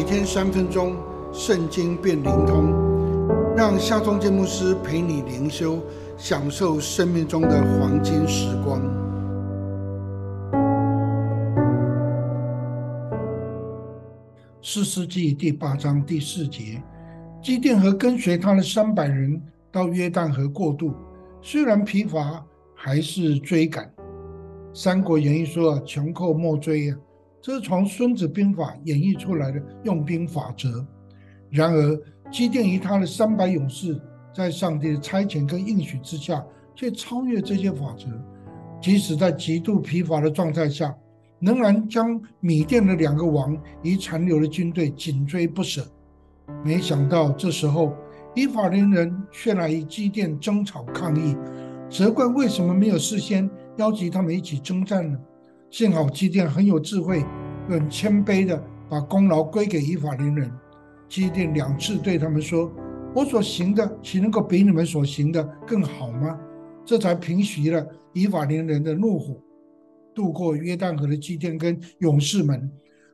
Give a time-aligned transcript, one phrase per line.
[0.00, 0.96] 每天三分钟，
[1.30, 2.72] 圣经变灵通，
[3.54, 5.78] 让夏忠建牧师陪你灵修，
[6.16, 8.80] 享受生命中的黄金时光。
[14.62, 16.82] 四世纪第八章第四节，
[17.42, 19.38] 基甸和跟随他的三百人
[19.70, 20.94] 到约旦河过渡，
[21.42, 22.42] 虽然疲乏，
[22.74, 23.92] 还是追赶。
[24.72, 26.96] 三国演义说：“穷寇莫追呀。”
[27.42, 30.86] 这是从《孙子兵法》演绎出来的用兵法则。
[31.48, 33.98] 然而，基甸与他的三百勇士，
[34.34, 38.06] 在上帝的差遣跟应许之下，却超越这些法则。
[38.80, 40.94] 即使在极度疲乏的状态下，
[41.38, 45.84] 仍然将米甸的两个王与残留的军队紧追不舍。
[46.62, 47.94] 没想到，这时候
[48.34, 51.34] 以法连人却来与基甸争吵抗议，
[51.88, 55.18] 责怪为什么没有事先邀集他们一起征战呢？
[55.70, 57.24] 幸好基甸很有智慧，
[57.70, 60.50] 很谦卑的把功劳归给以法连人。
[61.08, 62.70] 基甸两次对他们说
[63.14, 66.38] ：“我所行的岂能够比你们所行的更好吗？”
[66.84, 69.36] 这才平息了以法连人的怒火。
[70.14, 72.70] 渡过约旦河的基甸跟勇士们，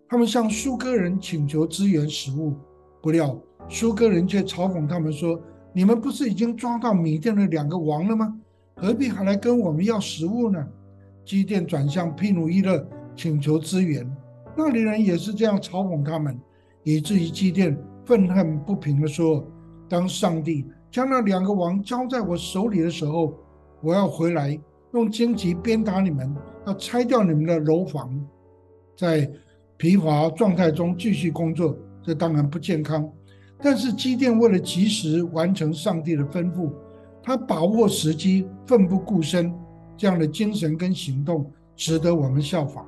[0.09, 2.55] 他们向苏哥人请求支援食物，
[3.03, 5.39] 不料苏哥人却嘲讽他们说
[5.75, 8.35] ：“你们不是已经抓到米甸的两个王了吗？
[8.77, 10.67] 何必还来跟我们要食物呢？”
[11.25, 14.09] 基甸转向庇努伊勒请求支援，
[14.57, 16.41] 那里人也是这样嘲讽他们，
[16.83, 19.45] 以至于基甸愤恨不平地说
[19.89, 23.35] ：“当上帝将那两个王交在我手里的时候，
[23.83, 24.59] 我要回来
[24.95, 26.35] 用荆棘鞭打你们，
[26.67, 28.11] 要拆掉你们的楼房。”
[28.97, 29.31] 在
[29.77, 33.07] 疲乏状态中继续工作，这当然不健康。
[33.61, 36.73] 但是基甸为了及时完成上帝的吩咐，
[37.23, 39.53] 他把握时机，奋不顾身。
[39.99, 42.87] 这样的精神跟行动值得我们效仿。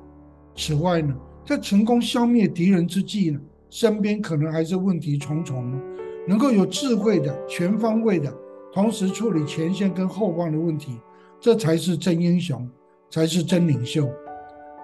[0.55, 1.15] 此外呢，
[1.49, 3.39] 在成功消灭敌人之际呢，
[3.71, 5.81] 身边可能还是问题重重。
[6.27, 8.31] 能够有智慧的、全方位的，
[8.71, 10.99] 同时处理前线跟后方的问题，
[11.39, 12.69] 这才是真英雄，
[13.09, 14.07] 才是真领袖。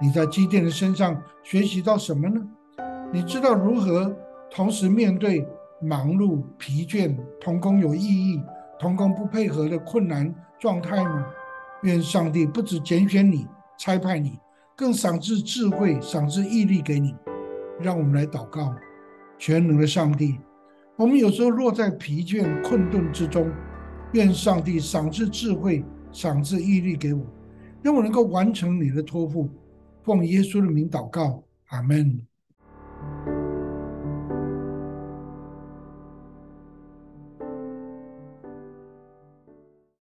[0.02, 2.42] 你在机电的身上学习到什么呢？
[3.14, 4.12] 你知道如何
[4.50, 5.48] 同时面对
[5.80, 8.42] 忙碌、疲倦、同工有异议、
[8.80, 11.28] 同工不配合的困难状态吗？
[11.84, 13.46] 愿上帝不止拣选你、
[13.78, 14.40] 差派你，
[14.78, 17.16] 更赏赐智慧、赏赐毅力给你。
[17.80, 18.75] 让我们来祷告，
[19.38, 20.38] 全能的上帝，
[20.97, 23.52] 我们有时候落在疲倦、困顿之中，
[24.13, 27.25] 愿上帝赏赐智慧、赏赐毅力给我，
[27.81, 29.50] 让我能够完成你的托付。
[30.03, 32.22] 奉耶稣的名祷告，阿门。